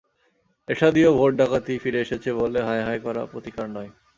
এরশাদীয় 0.67 1.09
vote 1.17 1.31
ডাকাতি 1.39 1.73
ফিরে 1.83 1.99
এসেছে 2.01 2.29
বলে 2.39 2.59
হায় 2.67 2.83
হায় 2.87 3.01
করা 3.05 3.21
প্রতিকার 3.25 3.67
নয়। 3.75 3.91